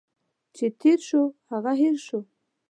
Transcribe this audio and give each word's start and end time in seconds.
چي 0.55 0.65
تیر 0.79 0.99
شو، 1.07 1.21
هغه 1.49 1.71
هٻر 1.81 1.95
شو. 2.05 2.19